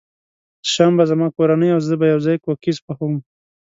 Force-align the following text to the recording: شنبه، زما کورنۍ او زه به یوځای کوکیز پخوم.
شنبه، 0.73 1.03
زما 1.11 1.27
کورنۍ 1.37 1.69
او 1.75 1.79
زه 1.87 1.95
به 1.99 2.05
یوځای 2.13 2.37
کوکیز 2.45 2.77
پخوم. 2.85 3.13